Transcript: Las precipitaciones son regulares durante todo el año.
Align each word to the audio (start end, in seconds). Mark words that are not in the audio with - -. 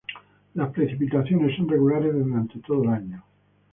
Las 0.55 0.69
precipitaciones 0.71 1.55
son 1.55 1.69
regulares 1.69 2.11
durante 2.15 2.57
todo 2.61 2.85
el 2.85 2.89
año. 2.89 3.23